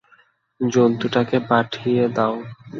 [0.61, 2.35] জন্তুটাকে পাঠিয়ে দাও।